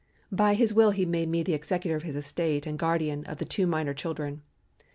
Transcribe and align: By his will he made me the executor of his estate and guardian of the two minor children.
By 0.31 0.55
his 0.55 0.73
will 0.73 0.89
he 0.89 1.05
made 1.05 1.29
me 1.29 1.43
the 1.43 1.53
executor 1.53 1.95
of 1.95 2.01
his 2.01 2.15
estate 2.15 2.65
and 2.65 2.79
guardian 2.79 3.23
of 3.25 3.37
the 3.37 3.45
two 3.45 3.67
minor 3.67 3.93
children. 3.93 4.41